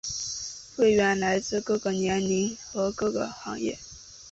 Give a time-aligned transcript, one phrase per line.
[0.75, 3.77] 会员来自各个年龄和各行各业。